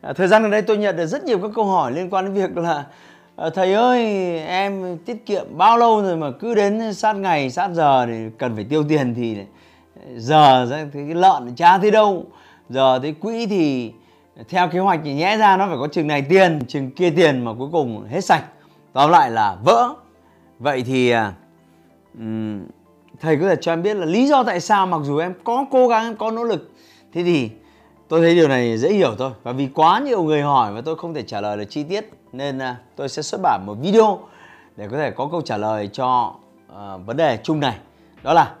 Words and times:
À, 0.00 0.12
thời 0.12 0.28
gian 0.28 0.42
gần 0.42 0.50
đây 0.50 0.62
tôi 0.62 0.76
nhận 0.76 0.96
được 0.96 1.06
rất 1.06 1.24
nhiều 1.24 1.38
các 1.38 1.50
câu 1.54 1.64
hỏi 1.64 1.92
liên 1.92 2.10
quan 2.10 2.24
đến 2.24 2.34
việc 2.34 2.56
là 2.56 2.84
à, 3.36 3.50
thầy 3.50 3.72
ơi 3.72 4.04
em 4.38 4.98
tiết 4.98 5.26
kiệm 5.26 5.46
bao 5.50 5.78
lâu 5.78 6.02
rồi 6.02 6.16
mà 6.16 6.30
cứ 6.30 6.54
đến 6.54 6.94
sát 6.94 7.12
ngày 7.16 7.50
sát 7.50 7.70
giờ 7.72 8.06
thì 8.06 8.14
cần 8.38 8.54
phải 8.54 8.64
tiêu 8.64 8.84
tiền 8.88 9.14
thì 9.14 9.36
giờ 10.16 10.66
thì 10.92 11.00
cái 11.06 11.14
lợn 11.14 11.54
cha 11.56 11.78
thế 11.78 11.90
đâu. 11.90 12.24
Giờ 12.68 12.98
cái 13.02 13.12
quỹ 13.12 13.46
thì 13.46 13.92
theo 14.48 14.68
kế 14.68 14.78
hoạch 14.78 15.00
thì 15.04 15.14
nhẽ 15.14 15.36
ra 15.36 15.56
nó 15.56 15.66
phải 15.66 15.76
có 15.80 15.88
chừng 15.88 16.06
này 16.06 16.22
tiền 16.22 16.58
chừng 16.68 16.90
kia 16.90 17.10
tiền 17.10 17.44
mà 17.44 17.52
cuối 17.58 17.68
cùng 17.72 18.06
hết 18.10 18.24
sạch. 18.24 18.44
Tóm 18.92 19.10
lại 19.10 19.30
là 19.30 19.56
vỡ. 19.64 19.88
Vậy 20.58 20.82
thì 20.82 21.12
um, 22.18 22.60
thầy 23.20 23.36
có 23.36 23.48
thể 23.48 23.56
cho 23.60 23.72
em 23.72 23.82
biết 23.82 23.94
là 23.94 24.06
lý 24.06 24.26
do 24.26 24.42
tại 24.42 24.60
sao 24.60 24.86
mặc 24.86 25.00
dù 25.04 25.18
em 25.18 25.34
có 25.44 25.64
cố 25.70 25.88
gắng 25.88 26.04
em 26.04 26.16
có 26.16 26.30
nỗ 26.30 26.44
lực 26.44 26.70
thế 27.12 27.22
thì 27.22 27.50
tôi 28.08 28.20
thấy 28.20 28.34
điều 28.34 28.48
này 28.48 28.78
dễ 28.78 28.92
hiểu 28.92 29.14
thôi. 29.18 29.30
Và 29.42 29.52
vì 29.52 29.68
quá 29.74 29.98
nhiều 29.98 30.22
người 30.22 30.42
hỏi 30.42 30.72
và 30.72 30.80
tôi 30.80 30.96
không 30.96 31.14
thể 31.14 31.22
trả 31.22 31.40
lời 31.40 31.56
được 31.56 31.64
chi 31.64 31.82
tiết 31.82 32.10
nên 32.32 32.58
à, 32.58 32.76
tôi 32.96 33.08
sẽ 33.08 33.22
xuất 33.22 33.40
bản 33.42 33.62
một 33.66 33.74
video 33.82 34.18
để 34.76 34.88
có 34.88 34.96
thể 34.96 35.10
có 35.10 35.28
câu 35.30 35.40
trả 35.40 35.56
lời 35.56 35.88
cho 35.92 36.34
uh, 36.72 37.06
vấn 37.06 37.16
đề 37.16 37.38
chung 37.42 37.60
này. 37.60 37.78
Đó 38.22 38.32
là 38.32 38.54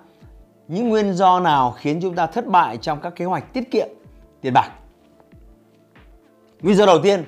những 0.68 0.88
nguyên 0.88 1.12
do 1.12 1.40
nào 1.40 1.74
khiến 1.78 2.00
chúng 2.02 2.14
ta 2.14 2.26
thất 2.26 2.46
bại 2.46 2.76
trong 2.76 3.00
các 3.00 3.16
kế 3.16 3.24
hoạch 3.24 3.52
tiết 3.52 3.70
kiệm 3.70 3.88
tiền 4.40 4.52
bạc? 4.52 4.70
Nguyên 6.60 6.76
do 6.76 6.86
đầu 6.86 6.98
tiên 7.02 7.24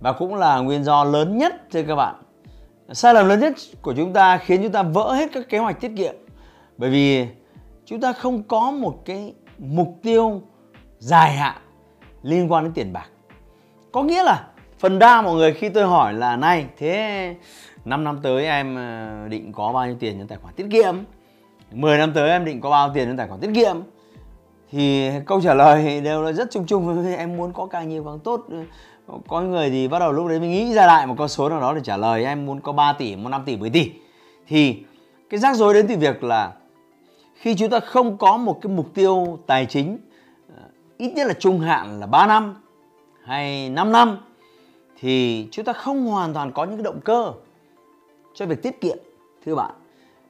và 0.00 0.12
cũng 0.12 0.34
là 0.34 0.58
nguyên 0.58 0.84
do 0.84 1.04
lớn 1.04 1.38
nhất 1.38 1.54
thưa 1.70 1.82
các 1.82 1.94
bạn. 1.94 2.14
Sai 2.92 3.14
lầm 3.14 3.28
lớn 3.28 3.40
nhất 3.40 3.54
của 3.82 3.94
chúng 3.96 4.12
ta 4.12 4.38
khiến 4.38 4.62
chúng 4.62 4.72
ta 4.72 4.82
vỡ 4.82 5.14
hết 5.14 5.30
các 5.32 5.48
kế 5.48 5.58
hoạch 5.58 5.80
tiết 5.80 5.92
kiệm. 5.96 6.14
Bởi 6.78 6.90
vì 6.90 7.26
chúng 7.86 8.00
ta 8.00 8.12
không 8.12 8.42
có 8.42 8.70
một 8.70 9.02
cái 9.04 9.34
mục 9.58 9.98
tiêu 10.02 10.42
dài 11.00 11.32
hạn 11.32 11.56
liên 12.22 12.52
quan 12.52 12.64
đến 12.64 12.72
tiền 12.72 12.92
bạc. 12.92 13.06
Có 13.92 14.02
nghĩa 14.02 14.22
là 14.22 14.46
phần 14.78 14.98
đa 14.98 15.22
mọi 15.22 15.34
người 15.34 15.52
khi 15.52 15.68
tôi 15.68 15.84
hỏi 15.84 16.14
là 16.14 16.36
này 16.36 16.66
thế 16.78 17.34
5 17.84 18.04
năm 18.04 18.18
tới 18.22 18.46
em 18.46 18.76
ờ, 18.76 19.28
định 19.28 19.52
có 19.52 19.72
bao 19.72 19.86
nhiêu 19.86 19.96
tiền 20.00 20.18
trong 20.18 20.28
tài 20.28 20.38
khoản 20.42 20.54
tiết 20.54 20.66
kiệm? 20.72 20.96
10 21.72 21.98
năm 21.98 22.12
tới 22.14 22.30
em 22.30 22.44
định 22.44 22.60
có 22.60 22.70
bao 22.70 22.86
nhiêu 22.86 22.94
tiền 22.94 23.08
trong 23.08 23.16
tài 23.16 23.28
khoản 23.28 23.40
tiết 23.40 23.50
kiệm? 23.54 23.76
Thì 24.70 25.10
câu 25.26 25.40
trả 25.40 25.54
lời 25.54 26.00
đều 26.00 26.22
là 26.22 26.32
rất 26.32 26.50
chung 26.50 26.66
chung. 26.66 27.14
Em 27.16 27.36
muốn 27.36 27.52
có 27.52 27.66
càng 27.66 27.88
nhiều 27.88 28.04
càng 28.04 28.18
tốt. 28.18 28.46
Có 29.28 29.40
người 29.40 29.70
thì 29.70 29.88
bắt 29.88 29.98
đầu 29.98 30.12
lúc 30.12 30.28
đấy 30.28 30.40
mình 30.40 30.50
nghĩ 30.50 30.74
ra 30.74 30.86
lại 30.86 31.06
một 31.06 31.14
con 31.18 31.28
số 31.28 31.48
nào 31.48 31.60
đó 31.60 31.74
để 31.74 31.80
trả 31.84 31.96
lời. 31.96 32.24
Em 32.24 32.46
muốn 32.46 32.60
có 32.60 32.72
3 32.72 32.92
tỷ, 32.92 33.14
5 33.14 33.42
tỷ, 33.46 33.56
10 33.56 33.70
tỷ. 33.70 33.90
Thì 34.48 34.82
cái 35.30 35.40
rắc 35.40 35.56
rối 35.56 35.74
đến 35.74 35.86
từ 35.88 35.96
việc 35.96 36.24
là 36.24 36.52
khi 37.34 37.54
chúng 37.54 37.70
ta 37.70 37.80
không 37.80 38.16
có 38.16 38.36
một 38.36 38.58
cái 38.62 38.72
mục 38.72 38.86
tiêu 38.94 39.38
tài 39.46 39.66
chính 39.66 39.98
ít 41.00 41.12
nhất 41.14 41.26
là 41.26 41.34
trung 41.34 41.60
hạn 41.60 42.00
là 42.00 42.06
3 42.06 42.26
năm 42.26 42.54
hay 43.24 43.70
5 43.70 43.92
năm 43.92 44.18
thì 45.00 45.48
chúng 45.50 45.64
ta 45.64 45.72
không 45.72 46.06
hoàn 46.06 46.34
toàn 46.34 46.52
có 46.52 46.64
những 46.64 46.76
cái 46.76 46.84
động 46.84 47.00
cơ 47.04 47.32
cho 48.34 48.46
việc 48.46 48.62
tiết 48.62 48.80
kiệm 48.80 48.98
thưa 49.46 49.54
bạn. 49.54 49.74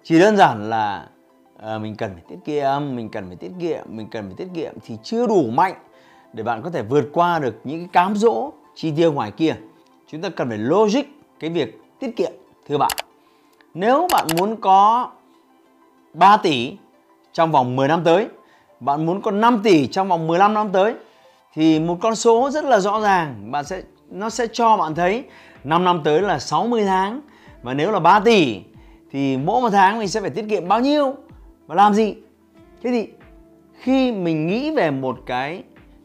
Chỉ 0.03 0.19
đơn 0.19 0.37
giản 0.37 0.71
là 0.71 1.09
à, 1.59 1.79
mình 1.79 1.97
cần 1.97 2.11
phải 2.15 2.23
tiết 2.29 2.37
kiệm 2.45 2.97
mình 2.97 3.09
cần 3.09 3.27
phải 3.27 3.37
tiết 3.37 3.53
kiệm 3.61 3.85
mình 3.89 4.09
cần 4.11 4.25
phải 4.27 4.35
tiết 4.37 4.49
kiệm 4.55 4.75
thì 4.85 4.97
chưa 5.03 5.27
đủ 5.27 5.51
mạnh 5.51 5.75
để 6.33 6.43
bạn 6.43 6.63
có 6.63 6.71
thể 6.71 6.83
vượt 6.83 7.05
qua 7.13 7.39
được 7.39 7.61
những 7.65 7.79
cái 7.79 7.89
cám 7.93 8.17
dỗ 8.17 8.53
chi 8.75 8.93
tiêu 8.97 9.13
ngoài 9.13 9.31
kia. 9.31 9.57
Chúng 10.07 10.21
ta 10.21 10.29
cần 10.29 10.49
phải 10.49 10.59
logic 10.59 11.05
cái 11.41 11.51
việc 11.51 11.81
tiết 11.99 12.17
kiệm 12.17 12.33
thưa 12.69 12.79
bạn. 12.79 12.93
Nếu 13.75 14.09
bạn 14.13 14.27
muốn 14.39 14.57
có 14.57 15.11
3 16.15 16.37
tỷ 16.37 16.77
trong 17.33 17.53
vòng 17.53 17.77
10 17.77 17.89
năm 17.89 18.03
tới 18.05 18.29
bạn 18.81 19.07
muốn 19.07 19.23
có 19.23 19.31
5 19.31 19.61
tỷ 19.65 19.87
trong 19.87 20.09
vòng 20.09 20.27
15 20.27 20.55
năm 20.55 20.69
tới, 20.73 20.95
thì 21.55 21.81
một 21.81 21.97
con 22.01 22.15
số 22.15 22.51
rất 22.51 22.65
là 22.65 22.81
rõ 22.81 23.01
ràng. 23.01 23.53
Bạn 23.53 23.65
sẽ, 23.65 23.83
nó 24.11 24.31
sẽ 24.31 24.47
cho 24.53 24.77
bạn 24.77 24.95
thấy 24.95 25.25
5 25.65 25.85
năm 25.85 26.01
tới 26.05 26.23
là 26.23 26.39
60 26.39 26.85
tháng. 26.85 27.21
Và 27.63 27.75
nếu 27.75 27.91
là 27.91 28.01
3 28.01 28.21
tỷ, 28.21 28.61
thì 29.11 29.37
mỗi 29.37 29.63
một 29.63 29.71
tháng 29.71 29.99
mình 29.99 30.09
sẽ 30.09 30.21
phải 30.21 30.31
tiết 30.31 30.45
kiệm 30.51 30.69
bao 30.69 30.81
nhiêu? 30.81 31.15
Và 31.67 31.75
làm 31.75 31.95
gì? 31.95 32.15
Thế 32.83 32.91
thì 32.91 33.09
khi 33.73 34.13
mình 34.13 34.47
nghĩ 34.47 34.71
về 34.71 34.91
một 34.91 35.19
cái 35.27 35.63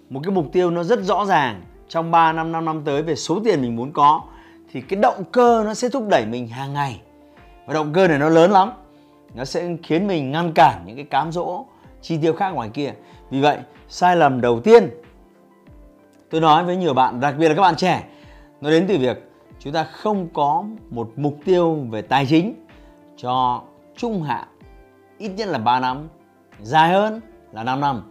một 0.10 0.20
cái 0.24 0.32
mục 0.32 0.46
tiêu 0.52 0.72
nó 0.72 0.84
rất 0.84 1.04
rõ 1.04 1.26
ràng 1.26 1.62
trong 1.88 2.12
3 2.12 2.34
năm 2.34 2.52
5 2.52 2.66
năm 2.66 2.82
tới 2.86 3.04
về 3.04 3.16
số 3.16 3.40
tiền 3.46 3.62
mình 3.62 3.76
muốn 3.76 3.92
có, 3.92 4.22
thì 4.72 4.82
cái 4.82 5.00
động 5.00 5.24
cơ 5.32 5.64
nó 5.66 5.74
sẽ 5.74 5.90
thúc 5.90 6.08
đẩy 6.10 6.26
mình 6.26 6.48
hàng 6.48 6.74
ngày. 6.74 7.02
Và 7.66 7.74
động 7.74 7.94
cơ 7.94 8.08
này 8.08 8.20
nó 8.20 8.30
lớn 8.30 8.52
lắm. 8.52 8.72
Nó 9.34 9.46
sẽ 9.46 9.70
khiến 9.84 10.08
mình 10.08 10.32
ngăn 10.32 10.52
cản 10.56 10.84
những 10.86 10.96
cái 10.96 11.06
cám 11.06 11.32
dỗ 11.32 11.66
chi 12.06 12.18
tiêu 12.18 12.34
khác 12.34 12.50
ngoài 12.50 12.70
kia. 12.70 12.94
Vì 13.30 13.42
vậy 13.42 13.58
sai 13.88 14.16
lầm 14.16 14.42
đầu 14.42 14.60
tiên 14.60 14.90
tôi 16.30 16.42
nói 16.42 16.64
với 16.64 16.76
nhiều 16.76 16.94
bạn 16.94 17.20
đặc 17.20 17.36
biệt 17.38 17.50
là 17.50 17.56
các 17.56 17.62
bạn 17.62 17.76
trẻ 17.76 18.04
nó 18.62 18.70
đến 18.70 18.86
từ 18.88 18.98
việc 18.98 19.32
chúng 19.60 19.74
ta 19.74 19.84
không 19.84 20.28
có 20.34 20.64
một 20.90 21.12
mục 21.16 21.38
tiêu 21.46 21.76
về 21.90 22.02
tài 22.02 22.26
chính 22.26 22.66
cho 23.18 23.62
trung 23.96 24.24
hạn 24.24 24.48
ít 25.18 25.30
nhất 25.30 25.48
là 25.48 25.58
3 25.58 25.80
năm 25.80 26.08
dài 26.62 26.90
hơn 26.90 27.22
là 27.52 27.64
5 27.64 27.82
năm. 27.82 28.02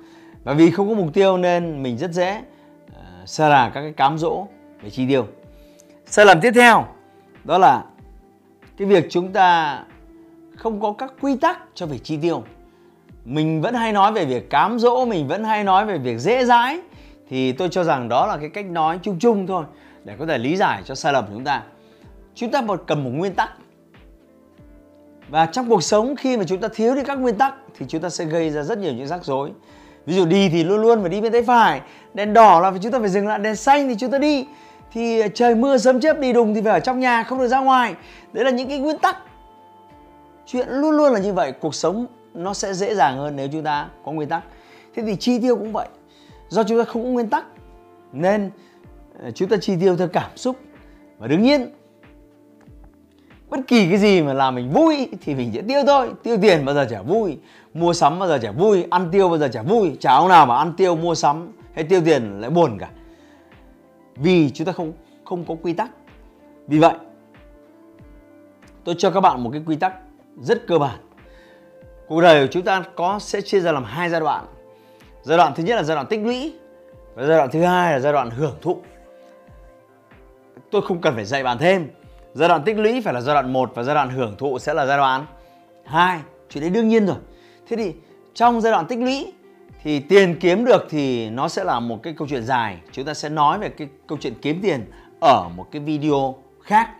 Và 0.44 0.52
vì 0.52 0.70
không 0.70 0.88
có 0.88 0.94
mục 0.94 1.14
tiêu 1.14 1.36
nên 1.36 1.82
mình 1.82 1.98
rất 1.98 2.10
dễ 2.10 2.42
ờ, 2.94 3.02
uh, 3.22 3.28
xa 3.28 3.48
là 3.48 3.70
các 3.74 3.80
cái 3.80 3.92
cám 3.92 4.18
dỗ 4.18 4.46
về 4.82 4.90
chi 4.90 5.08
tiêu. 5.08 5.26
Sai 6.06 6.26
lầm 6.26 6.40
tiếp 6.40 6.52
theo 6.54 6.84
đó 7.44 7.58
là 7.58 7.84
cái 8.76 8.88
việc 8.88 9.06
chúng 9.10 9.32
ta 9.32 9.80
không 10.56 10.80
có 10.80 10.92
các 10.92 11.12
quy 11.20 11.36
tắc 11.36 11.62
cho 11.74 11.86
việc 11.86 12.04
chi 12.04 12.18
tiêu 12.22 12.42
mình 13.24 13.60
vẫn 13.60 13.74
hay 13.74 13.92
nói 13.92 14.12
về 14.12 14.24
việc 14.24 14.50
cám 14.50 14.78
dỗ, 14.78 15.04
mình 15.04 15.28
vẫn 15.28 15.44
hay 15.44 15.64
nói 15.64 15.86
về 15.86 15.98
việc 15.98 16.18
dễ 16.18 16.44
dãi. 16.44 16.80
Thì 17.28 17.52
tôi 17.52 17.68
cho 17.70 17.84
rằng 17.84 18.08
đó 18.08 18.26
là 18.26 18.36
cái 18.36 18.48
cách 18.48 18.66
nói 18.66 18.98
chung 19.02 19.18
chung 19.18 19.46
thôi, 19.46 19.64
để 20.04 20.14
có 20.18 20.26
thể 20.26 20.38
lý 20.38 20.56
giải 20.56 20.82
cho 20.84 20.94
sai 20.94 21.12
lầm 21.12 21.26
của 21.26 21.32
chúng 21.32 21.44
ta. 21.44 21.62
Chúng 22.34 22.50
ta 22.50 22.60
một 22.60 22.82
cần 22.86 23.04
một 23.04 23.10
nguyên 23.14 23.34
tắc. 23.34 23.50
Và 25.28 25.46
trong 25.46 25.68
cuộc 25.68 25.82
sống 25.82 26.16
khi 26.16 26.36
mà 26.36 26.44
chúng 26.44 26.60
ta 26.60 26.68
thiếu 26.74 26.94
đi 26.94 27.02
các 27.04 27.14
nguyên 27.14 27.38
tắc 27.38 27.54
thì 27.78 27.86
chúng 27.88 28.00
ta 28.00 28.08
sẽ 28.08 28.24
gây 28.24 28.50
ra 28.50 28.62
rất 28.62 28.78
nhiều 28.78 28.92
những 28.92 29.06
rắc 29.06 29.24
rối. 29.24 29.50
Ví 30.06 30.14
dụ 30.14 30.24
đi 30.24 30.48
thì 30.48 30.64
luôn 30.64 30.80
luôn 30.80 31.00
phải 31.00 31.10
đi 31.10 31.20
bên 31.20 31.32
tay 31.32 31.42
phải, 31.42 31.80
đèn 32.14 32.32
đỏ 32.32 32.60
là 32.60 32.72
chúng 32.82 32.92
ta 32.92 32.98
phải 32.98 33.08
dừng 33.08 33.26
lại, 33.26 33.38
đèn 33.38 33.56
xanh 33.56 33.88
thì 33.88 33.94
chúng 33.98 34.10
ta 34.10 34.18
đi. 34.18 34.46
Thì 34.92 35.20
ờ, 35.20 35.28
trời 35.34 35.54
mưa 35.54 35.78
sớm 35.78 36.00
chớp 36.00 36.18
đi 36.18 36.32
đùng 36.32 36.54
thì 36.54 36.60
phải 36.62 36.72
ở 36.72 36.80
trong 36.80 37.00
nhà, 37.00 37.22
không 37.22 37.38
được 37.38 37.48
ra 37.48 37.60
ngoài. 37.60 37.94
Đấy 38.32 38.44
là 38.44 38.50
những 38.50 38.68
cái 38.68 38.78
nguyên 38.78 38.98
tắc. 38.98 39.16
Chuyện 40.46 40.68
luôn 40.68 40.90
luôn 40.90 41.12
là 41.12 41.20
như 41.20 41.32
vậy, 41.32 41.52
cuộc 41.52 41.74
sống 41.74 42.06
nó 42.34 42.54
sẽ 42.54 42.74
dễ 42.74 42.94
dàng 42.94 43.18
hơn 43.18 43.36
nếu 43.36 43.48
chúng 43.52 43.62
ta 43.62 43.88
có 44.04 44.12
nguyên 44.12 44.28
tắc. 44.28 44.44
Thế 44.94 45.02
thì 45.02 45.16
chi 45.16 45.38
tiêu 45.38 45.56
cũng 45.56 45.72
vậy. 45.72 45.88
Do 46.48 46.64
chúng 46.64 46.78
ta 46.78 46.84
không 46.84 47.04
có 47.04 47.08
nguyên 47.08 47.28
tắc, 47.28 47.44
nên 48.12 48.50
ờ, 49.22 49.30
chúng 49.30 49.48
ta 49.48 49.56
chi 49.60 49.76
tiêu 49.80 49.96
theo 49.96 50.08
cảm 50.08 50.30
xúc. 50.36 50.56
Và 51.18 51.26
đương 51.26 51.42
nhiên, 51.42 51.70
bất 53.50 53.60
kỳ 53.66 53.88
cái 53.88 53.98
gì 53.98 54.22
mà 54.22 54.32
làm 54.32 54.54
mình 54.54 54.70
vui 54.70 55.08
thì 55.20 55.34
mình 55.34 55.50
sẽ 55.54 55.62
tiêu 55.62 55.82
thôi. 55.86 56.10
Tiêu 56.22 56.36
tiền 56.42 56.64
bao 56.64 56.74
giờ 56.74 56.86
chả 56.90 57.02
vui, 57.02 57.38
mua 57.74 57.92
sắm 57.92 58.18
bao 58.18 58.28
giờ 58.28 58.38
chả 58.42 58.50
vui, 58.50 58.84
ăn 58.90 59.08
tiêu 59.12 59.28
bao 59.28 59.38
giờ 59.38 59.48
chả 59.48 59.62
vui. 59.62 59.96
Chả 60.00 60.14
ông 60.14 60.28
nào 60.28 60.46
mà 60.46 60.56
ăn 60.56 60.72
tiêu, 60.76 60.96
mua 60.96 61.14
sắm 61.14 61.52
hay 61.74 61.84
tiêu 61.84 62.00
tiền 62.04 62.40
lại 62.40 62.50
buồn 62.50 62.78
cả. 62.78 62.90
Vì 64.16 64.50
chúng 64.50 64.66
ta 64.66 64.72
không 64.72 64.92
không 65.24 65.44
có 65.44 65.56
quy 65.62 65.72
tắc. 65.72 65.90
Vì 66.66 66.78
vậy, 66.78 66.94
tôi 68.84 68.94
cho 68.98 69.10
các 69.10 69.20
bạn 69.20 69.44
một 69.44 69.50
cái 69.52 69.62
quy 69.66 69.76
tắc 69.76 69.94
rất 70.40 70.66
cơ 70.66 70.78
bản 70.78 70.98
cuộc 72.08 72.20
đời 72.20 72.46
của 72.46 72.52
chúng 72.52 72.62
ta 72.62 72.82
có, 72.96 73.18
sẽ 73.18 73.40
chia 73.40 73.60
ra 73.60 73.72
làm 73.72 73.84
hai 73.84 74.10
giai 74.10 74.20
đoạn. 74.20 74.46
Giai 75.22 75.38
đoạn 75.38 75.52
thứ 75.54 75.62
nhất 75.62 75.76
là 75.76 75.82
giai 75.82 75.94
đoạn 75.94 76.06
tích 76.06 76.20
lũy 76.20 76.52
và 77.14 77.26
giai 77.26 77.36
đoạn 77.36 77.50
thứ 77.52 77.62
hai 77.62 77.92
là 77.92 77.98
giai 77.98 78.12
đoạn 78.12 78.30
hưởng 78.30 78.56
thụ. 78.62 78.78
Tôi 80.70 80.82
không 80.82 81.00
cần 81.00 81.14
phải 81.14 81.24
dạy 81.24 81.42
bạn 81.42 81.58
thêm. 81.58 81.90
Giai 82.34 82.48
đoạn 82.48 82.62
tích 82.64 82.78
lũy 82.78 83.00
phải 83.00 83.14
là 83.14 83.20
giai 83.20 83.34
đoạn 83.34 83.52
1 83.52 83.70
và 83.74 83.82
giai 83.82 83.94
đoạn 83.94 84.10
hưởng 84.10 84.36
thụ 84.38 84.58
sẽ 84.58 84.74
là 84.74 84.86
giai 84.86 84.96
đoạn 84.96 85.26
2 85.84 86.20
chuyện 86.50 86.60
đấy 86.60 86.70
đương 86.70 86.88
nhiên 86.88 87.06
rồi. 87.06 87.16
Thế 87.68 87.76
thì 87.76 87.92
trong 88.34 88.60
giai 88.60 88.72
đoạn 88.72 88.86
tích 88.86 88.98
lũy 88.98 89.32
thì 89.82 90.00
tiền 90.00 90.36
kiếm 90.40 90.64
được 90.64 90.86
thì 90.90 91.30
nó 91.30 91.48
sẽ 91.48 91.64
là 91.64 91.80
một 91.80 92.02
cái 92.02 92.14
câu 92.18 92.28
chuyện 92.28 92.44
dài. 92.44 92.78
Chúng 92.92 93.04
ta 93.04 93.14
sẽ 93.14 93.28
nói 93.28 93.58
về 93.58 93.68
cái 93.68 93.88
câu 94.06 94.18
chuyện 94.20 94.34
kiếm 94.42 94.60
tiền 94.62 94.90
ở 95.20 95.48
một 95.56 95.66
cái 95.70 95.82
video 95.82 96.34
khác. 96.62 96.90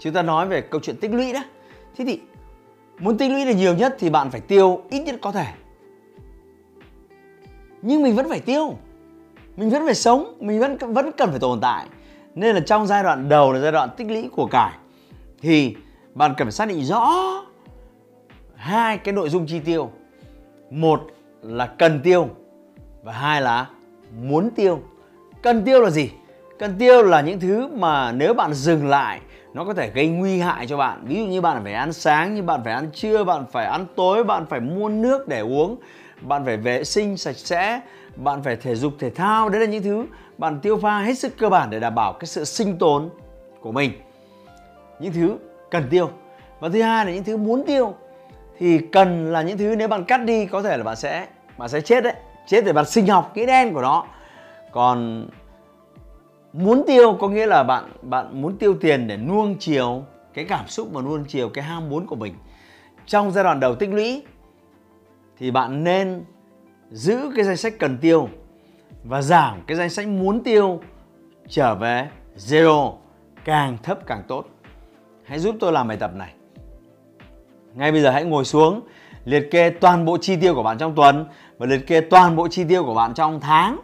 Chúng 0.00 0.12
ta 0.12 0.22
nói 0.22 0.46
về 0.46 0.60
câu 0.60 0.80
chuyện 0.80 0.96
tích 0.96 1.12
lũy 1.12 1.32
đó. 1.32 1.40
Thế 1.96 2.04
thì 2.04 2.20
muốn 2.98 3.18
tích 3.18 3.30
lũy 3.30 3.44
được 3.44 3.54
nhiều 3.54 3.74
nhất 3.74 3.96
thì 3.98 4.10
bạn 4.10 4.30
phải 4.30 4.40
tiêu 4.40 4.82
ít 4.90 5.00
nhất 5.00 5.14
có 5.20 5.32
thể. 5.32 5.46
Nhưng 7.82 8.02
mình 8.02 8.14
vẫn 8.16 8.28
phải 8.28 8.40
tiêu. 8.40 8.74
Mình 9.56 9.70
vẫn 9.70 9.82
phải 9.84 9.94
sống, 9.94 10.36
mình 10.40 10.60
vẫn 10.60 10.76
vẫn 10.78 11.10
cần 11.12 11.30
phải 11.30 11.38
tồn 11.38 11.60
tại. 11.60 11.86
Nên 12.34 12.54
là 12.54 12.60
trong 12.60 12.86
giai 12.86 13.02
đoạn 13.02 13.28
đầu 13.28 13.52
là 13.52 13.60
giai 13.60 13.72
đoạn 13.72 13.90
tích 13.96 14.06
lũy 14.10 14.28
của 14.36 14.46
cải, 14.46 14.72
thì 15.40 15.76
bạn 16.14 16.34
cần 16.36 16.46
phải 16.46 16.52
xác 16.52 16.68
định 16.68 16.84
rõ 16.84 17.12
hai 18.54 18.98
cái 18.98 19.14
nội 19.14 19.28
dung 19.28 19.46
chi 19.46 19.60
tiêu. 19.60 19.90
Một 20.70 21.06
là 21.42 21.66
cần 21.66 22.00
tiêu 22.04 22.28
và 23.02 23.12
hai 23.12 23.42
là 23.42 23.66
muốn 24.22 24.50
tiêu. 24.50 24.82
Cần 25.42 25.64
tiêu 25.64 25.80
là 25.80 25.90
gì? 25.90 26.10
Cần 26.58 26.78
tiêu 26.78 27.02
là 27.02 27.20
những 27.20 27.40
thứ 27.40 27.68
mà 27.68 28.12
nếu 28.12 28.34
bạn 28.34 28.54
dừng 28.54 28.88
lại, 28.88 29.20
nó 29.54 29.64
có 29.64 29.74
thể 29.74 29.90
gây 29.94 30.08
nguy 30.08 30.40
hại 30.40 30.66
cho 30.66 30.76
bạn. 30.76 31.04
Ví 31.04 31.16
dụ 31.16 31.24
như 31.24 31.40
bạn 31.40 31.64
phải 31.64 31.74
ăn 31.74 31.92
sáng, 31.92 32.34
như 32.34 32.42
bạn 32.42 32.60
phải 32.64 32.72
ăn 32.72 32.90
trưa, 32.94 33.24
bạn 33.24 33.44
phải 33.52 33.66
ăn 33.66 33.86
tối, 33.96 34.24
bạn 34.24 34.46
phải 34.46 34.60
mua 34.60 34.88
nước 34.88 35.28
để 35.28 35.40
uống, 35.40 35.76
bạn 36.20 36.44
phải 36.44 36.56
vệ 36.56 36.84
sinh 36.84 37.16
sạch 37.16 37.36
sẽ, 37.36 37.80
bạn 38.16 38.42
phải 38.42 38.56
thể 38.56 38.74
dục, 38.74 38.92
thể 38.98 39.10
thao. 39.10 39.48
Đấy 39.48 39.60
là 39.60 39.66
những 39.66 39.82
thứ 39.82 40.06
bạn 40.38 40.60
tiêu 40.60 40.78
pha 40.78 41.00
hết 41.00 41.18
sức 41.18 41.38
cơ 41.38 41.48
bản 41.48 41.70
để 41.70 41.80
đảm 41.80 41.94
bảo 41.94 42.12
cái 42.12 42.26
sự 42.26 42.44
sinh 42.44 42.78
tồn 42.78 43.08
của 43.60 43.72
mình. 43.72 43.92
Những 45.00 45.12
thứ 45.12 45.36
cần 45.70 45.84
tiêu. 45.90 46.10
Và 46.60 46.68
thứ 46.68 46.82
hai 46.82 47.06
là 47.06 47.12
những 47.12 47.24
thứ 47.24 47.36
muốn 47.36 47.64
tiêu. 47.66 47.94
Thì 48.58 48.78
cần 48.92 49.32
là 49.32 49.42
những 49.42 49.58
thứ 49.58 49.74
nếu 49.78 49.88
bạn 49.88 50.04
cắt 50.04 50.18
đi, 50.18 50.46
có 50.46 50.62
thể 50.62 50.76
là 50.76 50.84
bạn 50.84 50.96
sẽ 50.96 51.26
bạn 51.58 51.68
sẽ 51.68 51.80
chết 51.80 52.04
đấy. 52.04 52.14
Chết 52.46 52.64
để 52.64 52.72
bạn 52.72 52.86
sinh 52.86 53.06
học 53.06 53.32
cái 53.34 53.46
đen 53.46 53.74
của 53.74 53.82
nó. 53.82 54.04
Còn 54.72 55.26
muốn 56.58 56.84
tiêu 56.86 57.16
có 57.20 57.28
nghĩa 57.28 57.46
là 57.46 57.62
bạn 57.62 57.92
bạn 58.02 58.42
muốn 58.42 58.58
tiêu 58.58 58.74
tiền 58.80 59.06
để 59.06 59.16
nuông 59.16 59.56
chiều 59.58 60.04
cái 60.34 60.44
cảm 60.44 60.68
xúc 60.68 60.88
và 60.92 61.02
nuông 61.02 61.24
chiều 61.24 61.48
cái 61.48 61.64
ham 61.64 61.88
muốn 61.88 62.06
của 62.06 62.16
mình. 62.16 62.34
Trong 63.06 63.30
giai 63.30 63.44
đoạn 63.44 63.60
đầu 63.60 63.74
tích 63.74 63.90
lũy 63.90 64.22
thì 65.38 65.50
bạn 65.50 65.84
nên 65.84 66.24
giữ 66.90 67.30
cái 67.36 67.44
danh 67.44 67.56
sách 67.56 67.74
cần 67.78 67.98
tiêu 67.98 68.28
và 69.04 69.22
giảm 69.22 69.62
cái 69.66 69.76
danh 69.76 69.90
sách 69.90 70.08
muốn 70.08 70.42
tiêu 70.42 70.80
trở 71.48 71.74
về 71.74 72.08
zero, 72.36 72.92
càng 73.44 73.78
thấp 73.82 74.06
càng 74.06 74.22
tốt. 74.28 74.46
Hãy 75.24 75.38
giúp 75.38 75.56
tôi 75.60 75.72
làm 75.72 75.88
bài 75.88 75.96
tập 75.96 76.10
này. 76.14 76.32
Ngay 77.74 77.92
bây 77.92 78.00
giờ 78.00 78.10
hãy 78.10 78.24
ngồi 78.24 78.44
xuống, 78.44 78.80
liệt 79.24 79.50
kê 79.50 79.70
toàn 79.70 80.04
bộ 80.04 80.18
chi 80.20 80.36
tiêu 80.36 80.54
của 80.54 80.62
bạn 80.62 80.78
trong 80.78 80.94
tuần 80.94 81.26
và 81.58 81.66
liệt 81.66 81.86
kê 81.86 82.00
toàn 82.00 82.36
bộ 82.36 82.48
chi 82.48 82.64
tiêu 82.64 82.84
của 82.84 82.94
bạn 82.94 83.14
trong 83.14 83.40
tháng 83.40 83.78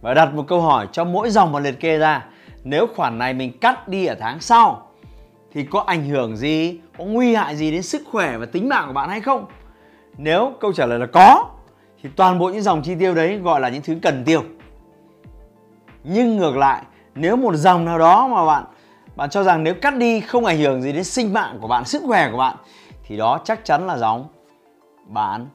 và 0.00 0.14
đặt 0.14 0.34
một 0.34 0.44
câu 0.48 0.60
hỏi 0.60 0.88
cho 0.92 1.04
mỗi 1.04 1.30
dòng 1.30 1.52
mà 1.52 1.60
liệt 1.60 1.80
kê 1.80 1.98
ra. 1.98 2.26
Nếu 2.64 2.86
khoản 2.96 3.18
này 3.18 3.34
mình 3.34 3.58
cắt 3.58 3.88
đi 3.88 4.06
ở 4.06 4.14
tháng 4.20 4.40
sau, 4.40 4.86
thì 5.52 5.64
có 5.64 5.80
ảnh 5.80 6.04
hưởng 6.04 6.36
gì, 6.36 6.80
có 6.98 7.04
nguy 7.04 7.34
hại 7.34 7.56
gì 7.56 7.70
đến 7.70 7.82
sức 7.82 8.02
khỏe 8.10 8.38
và 8.38 8.46
tính 8.46 8.68
mạng 8.68 8.84
của 8.86 8.92
bạn 8.92 9.08
hay 9.08 9.20
không? 9.20 9.46
Nếu 10.18 10.52
câu 10.60 10.72
trả 10.72 10.86
lời 10.86 10.98
là 10.98 11.06
có, 11.06 11.44
thì 12.02 12.08
toàn 12.16 12.38
bộ 12.38 12.48
những 12.48 12.62
dòng 12.62 12.82
chi 12.82 12.94
tiêu 12.94 13.14
đấy 13.14 13.38
gọi 13.38 13.60
là 13.60 13.68
những 13.68 13.82
thứ 13.82 13.98
cần 14.02 14.22
tiêu. 14.26 14.42
Nhưng 16.04 16.36
ngược 16.36 16.56
lại, 16.56 16.82
nếu 17.14 17.36
một 17.36 17.54
dòng 17.54 17.84
nào 17.84 17.98
đó 17.98 18.28
mà 18.28 18.46
bạn 18.46 18.64
bạn 19.16 19.30
cho 19.30 19.42
rằng 19.42 19.64
nếu 19.64 19.74
cắt 19.74 19.96
đi 19.96 20.20
không 20.20 20.44
ảnh 20.44 20.58
hưởng 20.58 20.82
gì 20.82 20.92
đến 20.92 21.04
sinh 21.04 21.32
mạng 21.32 21.58
của 21.60 21.68
bạn, 21.68 21.84
sức 21.84 22.02
khỏe 22.06 22.30
của 22.30 22.38
bạn, 22.38 22.56
thì 23.04 23.16
đó 23.16 23.40
chắc 23.44 23.64
chắn 23.64 23.86
là 23.86 23.98
dòng 23.98 24.28
bạn 25.06 25.46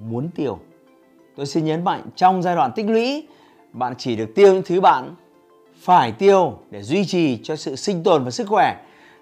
muốn 0.00 0.30
tiêu. 0.34 0.58
Tôi 1.36 1.46
xin 1.46 1.64
nhấn 1.64 1.84
mạnh, 1.84 2.02
trong 2.16 2.42
giai 2.42 2.56
đoạn 2.56 2.72
tích 2.76 2.86
lũy 2.86 3.26
bạn 3.72 3.94
chỉ 3.98 4.16
được 4.16 4.34
tiêu 4.34 4.52
những 4.52 4.62
thứ 4.62 4.80
bạn 4.80 5.14
phải 5.80 6.12
tiêu 6.12 6.58
để 6.70 6.82
duy 6.82 7.04
trì 7.04 7.38
cho 7.42 7.56
sự 7.56 7.76
sinh 7.76 8.02
tồn 8.02 8.24
và 8.24 8.30
sức 8.30 8.48
khỏe. 8.48 8.76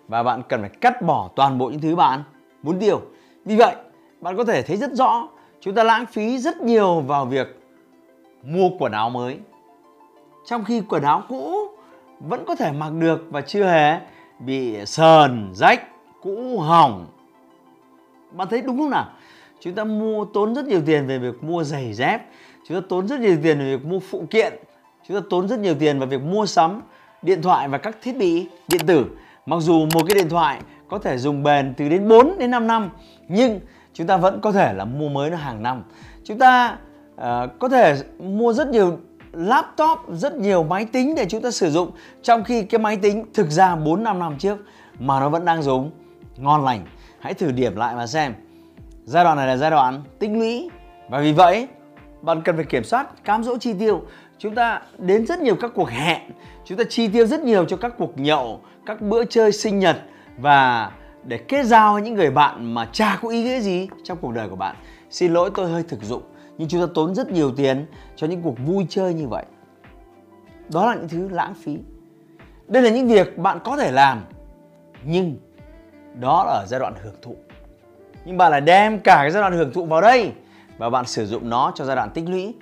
Và 0.09 0.23
bạn 0.23 0.43
cần 0.49 0.61
phải 0.61 0.71
cắt 0.81 1.03
bỏ 1.03 1.31
toàn 1.37 1.59
bộ 1.59 1.71
những 1.71 1.81
thứ 1.81 1.97
bạn 1.97 2.23
muốn 2.63 2.79
tiêu. 2.79 3.01
Vì 3.45 3.57
vậy, 3.57 3.77
bạn 4.21 4.37
có 4.37 4.45
thể 4.45 4.63
thấy 4.63 4.77
rất 4.77 4.93
rõ, 4.93 5.29
chúng 5.61 5.75
ta 5.75 5.85
lãng 5.85 6.07
phí 6.07 6.39
rất 6.39 6.61
nhiều 6.61 7.01
vào 7.01 7.25
việc 7.25 7.61
mua 8.43 8.71
quần 8.79 8.93
áo 8.93 9.11
mới. 9.11 9.39
Trong 10.47 10.65
khi 10.65 10.83
quần 10.89 11.03
áo 11.03 11.23
cũ 11.29 11.69
vẫn 12.21 12.45
có 12.45 12.55
thể 12.55 12.73
mặc 12.73 12.91
được 12.91 13.27
và 13.31 13.41
chưa 13.41 13.65
hề 13.65 14.01
bị 14.39 14.87
sờn, 14.87 15.51
rách, 15.55 15.89
cũ 16.23 16.59
hỏng. 16.59 17.07
Bạn 18.33 18.49
thấy 18.51 18.63
đúng 18.63 18.79
không 18.79 18.91
nào? 18.91 19.09
Chúng 19.61 19.75
ta 19.75 19.85
mua 19.85 20.25
tốn 20.25 20.55
rất 20.55 20.65
nhiều 20.65 20.81
tiền 20.87 21.07
về 21.07 21.19
việc 21.19 21.45
mua 21.45 21.65
giày 21.65 21.95
dép 21.95 22.23
chúng 22.69 22.81
ta 22.81 22.87
tốn 22.89 23.09
rất 23.09 23.21
nhiều 23.21 23.37
tiền 23.43 23.59
về 23.59 23.77
việc 23.77 23.85
mua 23.85 24.01
phụ 24.01 24.25
kiện. 24.31 24.53
Chúng 25.09 25.17
ta 25.17 25.27
tốn 25.31 25.49
rất 25.49 25.59
nhiều 25.59 25.75
tiền 25.75 25.99
vào 25.99 26.09
việc 26.09 26.23
mua 26.23 26.47
sắm 26.47 26.83
điện 27.23 27.43
thoại 27.43 27.69
và 27.69 27.79
các 27.79 27.97
thiết 28.03 28.17
bị 28.17 28.47
điện 28.69 28.87
tử. 28.87 29.07
Mặc 29.47 29.57
dù 29.61 29.87
một 29.95 30.03
cái 30.09 30.15
điện 30.15 30.29
thoại 30.29 30.61
có 30.89 30.99
thể 30.99 31.19
dùng 31.19 31.43
bền 31.43 31.75
từ 31.77 31.89
đến 31.89 32.09
4 32.09 32.39
đến 32.39 32.51
5 32.51 32.67
năm 32.67 32.91
nhưng 33.29 33.61
chúng 33.95 34.07
ta 34.07 34.17
vẫn 34.17 34.41
có 34.41 34.53
thể 34.53 34.73
là 34.73 34.85
mua 34.85 35.09
mới 35.09 35.31
nó 35.31 35.37
hàng 35.37 35.63
năm. 35.63 35.83
Chúng 36.25 36.39
ta 36.39 36.79
uh, 37.15 37.25
có 37.59 37.69
thể 37.69 37.97
mua 38.19 38.53
rất 38.53 38.69
nhiều 38.69 38.99
laptop 39.33 39.99
rất 40.13 40.37
nhiều 40.37 40.65
máy 40.65 40.85
tính 40.85 41.15
để 41.15 41.27
chúng 41.29 41.43
ta 41.43 41.51
sử 41.51 41.71
dụng 41.71 41.91
trong 42.23 42.45
khi 42.45 42.63
cái 42.63 42.79
máy 42.79 42.97
tính 42.97 43.25
thực 43.35 43.51
ra 43.51 43.77
4 43.77 44.03
5 44.03 44.19
năm 44.19 44.39
trước 44.39 44.59
mà 44.99 45.21
nó 45.21 45.29
vẫn 45.29 45.45
đang 45.45 45.63
dùng. 45.63 45.91
Ngon 46.37 46.65
lành. 46.65 46.87
Hãy 47.19 47.35
thử 47.35 47.53
điểm 47.53 47.77
lại 47.77 47.95
mà 47.95 48.07
xem. 48.07 48.35
Giai 49.05 49.25
đoạn 49.25 49.37
này 49.37 49.47
là 49.47 49.57
giai 49.57 49.71
đoạn 49.71 50.03
tích 50.19 50.31
lũy. 50.31 50.71
Và 51.09 51.21
vì 51.21 51.33
vậy 51.33 51.69
bạn 52.23 52.43
cần 52.45 52.57
phải 52.57 52.65
kiểm 52.65 52.85
soát 52.85 53.25
cám 53.25 53.45
dỗ 53.45 53.59
chi 53.59 53.75
tiêu. 53.79 54.03
Chúng 54.39 54.55
ta 54.55 54.83
đến 54.99 55.27
rất 55.27 55.39
nhiều 55.39 55.55
các 55.61 55.71
cuộc 55.75 55.91
hẹn, 55.91 56.23
chúng 56.65 56.79
ta 56.79 56.85
chi 56.89 57.09
tiêu 57.09 57.27
rất 57.27 57.41
nhiều 57.41 57.65
cho 57.65 57.77
các 57.77 57.95
cuộc 57.99 58.19
nhậu, 58.19 58.61
các 58.87 59.01
bữa 59.01 59.25
chơi 59.25 59.53
sinh 59.53 59.79
nhật. 59.79 59.97
Và 60.39 60.91
để 61.25 61.39
kết 61.39 61.65
giao 61.65 61.93
với 61.93 62.03
những 62.03 62.15
người 62.15 62.31
bạn 62.31 62.75
mà 62.75 62.89
chả 62.93 63.19
có 63.23 63.29
ý 63.29 63.43
nghĩa 63.43 63.61
gì 63.61 63.89
trong 64.05 64.19
cuộc 64.21 64.33
đời 64.33 64.49
của 64.49 64.57
bạn. 64.57 64.77
Xin 65.11 65.33
lỗi 65.33 65.51
tôi 65.55 65.71
hơi 65.71 65.83
thực 65.83 66.03
dụng 66.03 66.23
nhưng 66.59 66.69
chúng 66.69 66.81
ta 66.81 66.87
tốn 66.95 67.15
rất 67.15 67.31
nhiều 67.31 67.53
tiền 67.57 67.87
cho 68.17 68.27
những 68.27 68.43
cuộc 68.43 68.55
vui 68.67 68.87
chơi 68.89 69.15
như 69.15 69.29
vậy. 69.29 69.45
Đó 70.73 70.87
là 70.87 70.95
những 70.95 71.09
thứ 71.09 71.29
lãng 71.29 71.55
phí. 71.55 71.79
Đây 72.67 72.83
là 72.83 72.91
những 72.91 73.09
việc 73.09 73.39
bạn 73.39 73.59
có 73.65 73.77
thể 73.77 73.93
làm 73.93 74.25
nhưng 75.05 75.37
đó 76.15 76.45
là 76.45 76.53
ở 76.53 76.65
giai 76.69 76.81
đoạn 76.81 76.95
hưởng 77.03 77.15
thụ. 77.23 77.37
Nhưng 78.25 78.37
bạn 78.37 78.51
lại 78.51 78.61
đem 78.61 78.99
cả 78.99 79.17
cái 79.17 79.31
giai 79.31 79.41
đoạn 79.41 79.53
hưởng 79.53 79.73
thụ 79.73 79.85
vào 79.85 80.01
đây 80.01 80.33
và 80.79 80.91
bạn 80.91 81.07
sử 81.07 81.27
dụng 81.27 81.51
nó 81.51 81.73
cho 81.75 81.85
giai 81.85 81.97
đoạn 81.97 82.11
tích 82.11 82.25
lũy. 82.29 82.55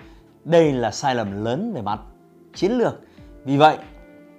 Đây 0.44 0.72
là 0.72 0.90
sai 0.90 1.14
lầm 1.14 1.44
lớn 1.44 1.72
về 1.74 1.82
mặt 1.82 2.00
chiến 2.54 2.72
lược. 2.72 3.00
Vì 3.44 3.56
vậy, 3.56 3.76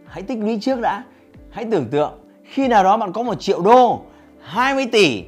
hãy 0.06 0.24
tích 0.24 0.39
lũy 0.39 0.57
trước 0.62 0.79
đã. 0.79 1.03
Hãy 1.51 1.65
tưởng 1.71 1.88
tượng, 1.91 2.12
khi 2.44 2.68
nào 2.68 2.83
đó 2.83 2.97
bạn 2.97 3.13
có 3.13 3.24
một 3.24 3.35
triệu 3.35 3.62
đô 3.62 4.01
20 4.41 4.88
tỷ, 4.91 5.24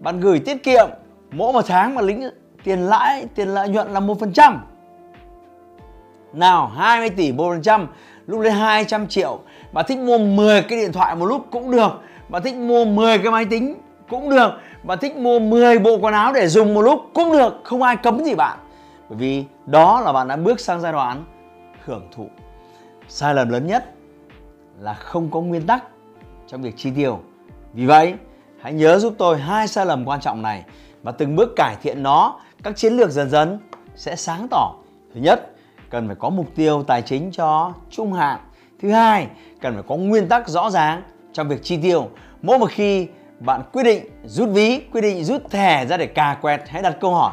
bạn 0.00 0.20
gửi 0.20 0.38
tiết 0.38 0.62
kiệm, 0.62 0.88
mỗi 1.32 1.52
một 1.52 1.62
tháng 1.66 1.94
mà 1.94 2.02
lĩnh 2.02 2.30
tiền 2.64 2.80
lãi, 2.80 3.26
tiền 3.34 3.48
lợi 3.48 3.68
nhuận 3.68 3.88
là 3.88 4.00
một 4.00 4.20
phần 4.20 4.32
trăm. 4.32 4.64
Nào 6.32 6.66
20 6.66 7.10
tỷ, 7.10 7.32
một 7.32 7.50
phần 7.50 7.62
trăm. 7.62 7.86
Lúc 8.26 8.40
lên 8.40 8.52
200 8.52 9.06
triệu. 9.06 9.38
Bạn 9.72 9.84
thích 9.88 9.98
mua 9.98 10.18
10 10.18 10.62
cái 10.62 10.78
điện 10.78 10.92
thoại 10.92 11.16
một 11.16 11.26
lúc 11.26 11.46
cũng 11.50 11.70
được. 11.70 11.90
Bạn 12.28 12.42
thích 12.42 12.54
mua 12.54 12.84
10 12.84 13.18
cái 13.18 13.32
máy 13.32 13.44
tính 13.44 13.74
cũng 14.08 14.30
được 14.30 14.50
bạn 14.82 14.98
thích 14.98 15.16
mua 15.16 15.38
10 15.38 15.78
bộ 15.78 15.98
quần 15.98 16.14
áo 16.14 16.32
để 16.32 16.48
dùng 16.48 16.74
một 16.74 16.82
lúc 16.82 17.00
cũng 17.14 17.32
được, 17.32 17.60
không 17.64 17.82
ai 17.82 17.96
cấm 17.96 18.24
gì 18.24 18.34
bạn. 18.34 18.58
Bởi 19.08 19.18
vì 19.18 19.44
đó 19.66 20.00
là 20.00 20.12
bạn 20.12 20.28
đã 20.28 20.36
bước 20.36 20.60
sang 20.60 20.80
giai 20.80 20.92
đoạn 20.92 21.24
hưởng 21.84 22.08
thụ. 22.12 22.28
Sai 23.08 23.34
lầm 23.34 23.48
lớn 23.48 23.66
nhất 23.66 23.94
là 24.80 24.94
không 24.94 25.30
có 25.30 25.40
nguyên 25.40 25.66
tắc 25.66 25.84
trong 26.46 26.62
việc 26.62 26.74
chi 26.76 26.90
tiêu. 26.96 27.20
Vì 27.72 27.86
vậy, 27.86 28.14
hãy 28.60 28.72
nhớ 28.72 28.98
giúp 28.98 29.14
tôi 29.18 29.38
hai 29.38 29.68
sai 29.68 29.86
lầm 29.86 30.04
quan 30.04 30.20
trọng 30.20 30.42
này 30.42 30.64
và 31.02 31.12
từng 31.12 31.36
bước 31.36 31.52
cải 31.56 31.76
thiện 31.82 32.02
nó. 32.02 32.40
Các 32.62 32.76
chiến 32.76 32.92
lược 32.92 33.10
dần 33.10 33.30
dần 33.30 33.58
sẽ 33.96 34.16
sáng 34.16 34.46
tỏ. 34.50 34.74
Thứ 35.14 35.20
nhất, 35.20 35.52
cần 35.90 36.06
phải 36.06 36.16
có 36.16 36.30
mục 36.30 36.46
tiêu 36.54 36.82
tài 36.82 37.02
chính 37.02 37.30
cho 37.32 37.72
trung 37.90 38.12
hạn. 38.12 38.40
Thứ 38.82 38.90
hai, 38.90 39.26
cần 39.60 39.74
phải 39.74 39.82
có 39.88 39.96
nguyên 39.96 40.28
tắc 40.28 40.48
rõ 40.48 40.70
ràng 40.70 41.02
trong 41.32 41.48
việc 41.48 41.62
chi 41.62 41.78
tiêu. 41.82 42.08
Mỗi 42.42 42.58
một 42.58 42.70
khi 42.70 43.08
bạn 43.40 43.62
quyết 43.72 43.82
định 43.82 44.04
rút 44.24 44.48
ví 44.48 44.80
quyết 44.92 45.00
định 45.00 45.24
rút 45.24 45.50
thẻ 45.50 45.86
ra 45.86 45.96
để 45.96 46.06
cà 46.06 46.38
quẹt 46.42 46.60
hãy 46.68 46.82
đặt 46.82 46.96
câu 47.00 47.14
hỏi. 47.14 47.32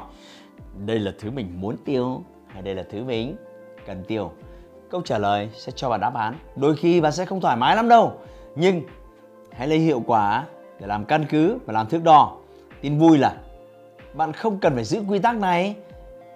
Đây 0.85 0.99
là 0.99 1.11
thứ 1.19 1.31
mình 1.31 1.61
muốn 1.61 1.75
tiêu 1.85 2.23
hay 2.47 2.61
đây 2.61 2.75
là 2.75 2.83
thứ 2.91 3.03
mình 3.03 3.35
cần 3.85 4.03
tiêu? 4.07 4.31
Câu 4.89 5.01
trả 5.01 5.17
lời 5.17 5.49
sẽ 5.53 5.71
cho 5.75 5.89
bạn 5.89 5.99
đáp 5.99 6.13
án. 6.13 6.35
Đôi 6.55 6.75
khi 6.75 7.01
bạn 7.01 7.11
sẽ 7.11 7.25
không 7.25 7.41
thoải 7.41 7.57
mái 7.57 7.75
lắm 7.75 7.89
đâu 7.89 8.13
nhưng 8.55 8.81
hãy 9.51 9.67
lấy 9.67 9.79
hiệu 9.79 10.03
quả 10.05 10.45
để 10.79 10.87
làm 10.87 11.05
căn 11.05 11.25
cứ 11.29 11.57
và 11.65 11.73
làm 11.73 11.87
thước 11.87 12.03
đo. 12.03 12.37
Tin 12.81 12.97
vui 12.97 13.17
là 13.17 13.33
bạn 14.13 14.33
không 14.33 14.59
cần 14.59 14.75
phải 14.75 14.83
giữ 14.83 15.01
quy 15.09 15.19
tắc 15.19 15.35
này 15.35 15.75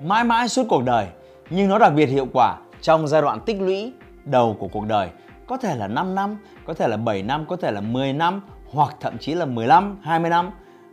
mãi 0.01 0.23
mãi 0.23 0.47
suốt 0.47 0.63
cuộc 0.69 0.83
đời 0.83 1.07
nhưng 1.49 1.69
nó 1.69 1.79
đặc 1.79 1.93
biệt 1.95 2.05
hiệu 2.05 2.27
quả 2.33 2.57
trong 2.81 3.07
giai 3.07 3.21
đoạn 3.21 3.39
tích 3.45 3.61
lũy 3.61 3.93
đầu 4.25 4.55
của 4.59 4.67
cuộc 4.67 4.85
đời. 4.87 5.09
Có 5.47 5.57
thể 5.57 5.75
là 5.75 5.87
5 5.87 6.15
năm, 6.15 6.37
có 6.65 6.73
thể 6.73 6.87
là 6.87 6.97
7 6.97 7.23
năm, 7.23 7.45
có 7.49 7.55
thể 7.55 7.71
là 7.71 7.81
10 7.81 8.13
năm 8.13 8.41
hoặc 8.71 8.95
thậm 8.99 9.17
chí 9.17 9.33
là 9.33 9.45
15, 9.45 9.97
20 10.01 10.29
năm 10.29 10.51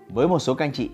với 0.09 0.29
một 0.29 0.39
số 0.39 0.55
các 0.55 0.65
anh 0.65 0.73
chị. 0.73 0.91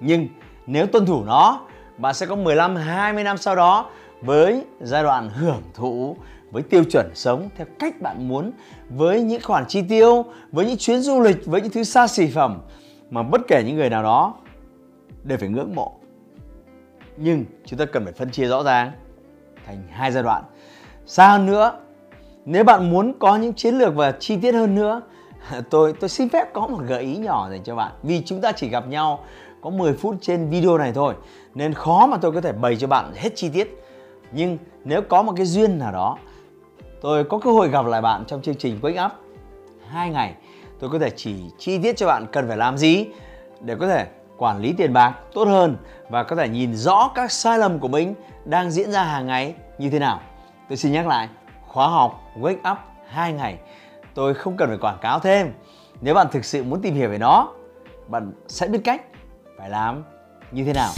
Nhưng 0.00 0.28
nếu 0.66 0.86
tuân 0.86 1.06
thủ 1.06 1.24
nó, 1.24 1.60
bạn 1.98 2.14
sẽ 2.14 2.26
có 2.26 2.36
15, 2.36 2.76
20 2.76 3.24
năm 3.24 3.38
sau 3.38 3.56
đó 3.56 3.90
với 4.20 4.64
giai 4.80 5.02
đoạn 5.02 5.30
hưởng 5.30 5.62
thụ, 5.74 6.16
với 6.50 6.62
tiêu 6.62 6.84
chuẩn 6.84 7.10
sống 7.14 7.48
theo 7.56 7.66
cách 7.78 8.00
bạn 8.00 8.28
muốn, 8.28 8.52
với 8.88 9.22
những 9.22 9.42
khoản 9.42 9.64
chi 9.68 9.82
tiêu, 9.88 10.24
với 10.52 10.66
những 10.66 10.76
chuyến 10.78 11.00
du 11.00 11.20
lịch, 11.20 11.46
với 11.46 11.60
những 11.60 11.70
thứ 11.70 11.84
xa 11.84 12.06
xỉ 12.06 12.26
phẩm 12.26 12.58
mà 13.10 13.22
bất 13.22 13.40
kể 13.48 13.62
những 13.66 13.76
người 13.76 13.90
nào 13.90 14.02
đó 14.02 14.34
đều 15.24 15.38
phải 15.38 15.48
ngưỡng 15.48 15.74
mộ 15.74 15.98
nhưng 17.20 17.44
chúng 17.64 17.78
ta 17.78 17.84
cần 17.84 18.04
phải 18.04 18.12
phân 18.12 18.30
chia 18.30 18.46
rõ 18.46 18.62
ràng 18.62 18.92
thành 19.66 19.82
hai 19.90 20.12
giai 20.12 20.22
đoạn 20.22 20.42
xa 21.06 21.28
hơn 21.28 21.46
nữa 21.46 21.78
nếu 22.44 22.64
bạn 22.64 22.90
muốn 22.90 23.12
có 23.18 23.36
những 23.36 23.52
chiến 23.52 23.78
lược 23.78 23.94
và 23.94 24.12
chi 24.12 24.36
tiết 24.42 24.52
hơn 24.52 24.74
nữa 24.74 25.00
tôi 25.70 25.92
tôi 26.00 26.08
xin 26.08 26.28
phép 26.28 26.52
có 26.52 26.66
một 26.66 26.78
gợi 26.86 27.02
ý 27.02 27.16
nhỏ 27.16 27.50
dành 27.50 27.62
cho 27.64 27.74
bạn 27.74 27.92
vì 28.02 28.22
chúng 28.24 28.40
ta 28.40 28.52
chỉ 28.52 28.68
gặp 28.68 28.88
nhau 28.88 29.24
có 29.60 29.70
10 29.70 29.92
phút 29.92 30.16
trên 30.20 30.48
video 30.50 30.78
này 30.78 30.92
thôi 30.92 31.14
nên 31.54 31.74
khó 31.74 32.06
mà 32.06 32.16
tôi 32.16 32.32
có 32.32 32.40
thể 32.40 32.52
bày 32.52 32.76
cho 32.76 32.86
bạn 32.86 33.12
hết 33.14 33.32
chi 33.36 33.48
tiết 33.48 33.84
nhưng 34.32 34.58
nếu 34.84 35.02
có 35.02 35.22
một 35.22 35.32
cái 35.36 35.46
duyên 35.46 35.78
nào 35.78 35.92
đó 35.92 36.18
tôi 37.00 37.24
có 37.24 37.38
cơ 37.38 37.50
hội 37.50 37.68
gặp 37.68 37.86
lại 37.86 38.02
bạn 38.02 38.24
trong 38.26 38.42
chương 38.42 38.54
trình 38.54 38.78
Wake 38.82 39.06
Up 39.06 39.12
hai 39.88 40.10
ngày 40.10 40.34
tôi 40.80 40.90
có 40.90 40.98
thể 40.98 41.10
chỉ 41.16 41.34
chi 41.58 41.78
tiết 41.78 41.96
cho 41.96 42.06
bạn 42.06 42.26
cần 42.32 42.48
phải 42.48 42.56
làm 42.56 42.78
gì 42.78 43.06
để 43.60 43.74
có 43.80 43.88
thể 43.88 44.06
quản 44.38 44.60
lý 44.60 44.72
tiền 44.72 44.92
bạc 44.92 45.14
tốt 45.34 45.48
hơn 45.48 45.76
và 46.08 46.22
có 46.22 46.36
thể 46.36 46.48
nhìn 46.48 46.76
rõ 46.76 47.10
các 47.14 47.32
sai 47.32 47.58
lầm 47.58 47.78
của 47.78 47.88
mình 47.88 48.14
đang 48.44 48.70
diễn 48.70 48.92
ra 48.92 49.04
hàng 49.04 49.26
ngày 49.26 49.54
như 49.78 49.90
thế 49.90 49.98
nào. 49.98 50.20
Tôi 50.68 50.76
xin 50.76 50.92
nhắc 50.92 51.06
lại, 51.06 51.28
khóa 51.66 51.88
học 51.88 52.20
Wake 52.40 52.72
Up 52.72 52.78
2 53.08 53.32
ngày. 53.32 53.58
Tôi 54.18 54.34
không 54.34 54.56
cần 54.56 54.68
phải 54.68 54.78
quảng 54.78 54.98
cáo 55.00 55.20
thêm. 55.20 55.52
Nếu 56.00 56.14
bạn 56.14 56.26
thực 56.32 56.44
sự 56.44 56.64
muốn 56.64 56.82
tìm 56.82 56.94
hiểu 56.94 57.10
về 57.10 57.18
nó, 57.18 57.52
bạn 58.08 58.32
sẽ 58.48 58.66
biết 58.66 58.78
cách 58.84 59.02
phải 59.58 59.70
làm 59.70 60.04
như 60.52 60.64
thế 60.64 60.72
nào. 60.72 60.92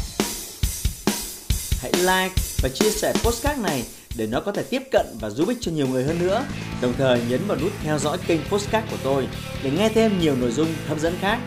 Hãy 1.83 1.93
like 1.93 2.35
và 2.63 2.69
chia 2.75 2.91
sẻ 2.91 3.13
postcard 3.25 3.63
này 3.63 3.85
để 4.17 4.27
nó 4.27 4.41
có 4.41 4.53
thể 4.53 4.63
tiếp 4.71 4.83
cận 4.93 5.07
và 5.21 5.31
giúp 5.31 5.49
ích 5.49 5.57
cho 5.61 5.73
nhiều 5.73 5.87
người 5.87 6.05
hơn 6.05 6.19
nữa. 6.19 6.45
Đồng 6.83 6.93
thời 6.99 7.23
nhấn 7.29 7.41
vào 7.47 7.59
nút 7.61 7.73
theo 7.83 7.99
dõi 7.99 8.19
kênh 8.27 8.41
postcard 8.51 8.91
của 8.91 8.99
tôi 9.05 9.29
để 9.63 9.71
nghe 9.71 9.89
thêm 9.89 10.21
nhiều 10.21 10.37
nội 10.37 10.51
dung 10.51 10.69
hấp 10.89 10.99
dẫn 10.99 11.15
khác. 11.21 11.39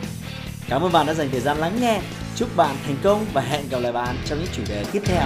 Cảm 0.70 0.82
ơn 0.82 0.92
bạn 0.92 1.06
đã 1.06 1.14
dành 1.14 1.30
thời 1.32 1.42
gian 1.42 1.58
lắng 1.58 1.78
nghe. 1.82 2.02
Chúc 2.36 2.50
bạn 2.56 2.76
thành 2.88 2.98
công 3.04 3.26
và 3.34 3.42
hẹn 3.42 3.70
gặp 3.70 3.80
lại 3.80 3.92
bạn 3.92 4.16
trong 4.26 4.40
những 4.40 4.50
chủ 4.54 4.64
đề 4.70 4.86
tiếp 4.92 5.02
theo. 5.06 5.26